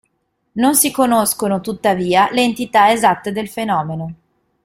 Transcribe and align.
Non 0.55 0.73
si 0.73 0.89
conoscono 0.89 1.61
tuttavia 1.61 2.27
le 2.31 2.41
entità 2.41 2.91
esatte 2.91 3.31
del 3.31 3.47
fenomeno. 3.47 4.13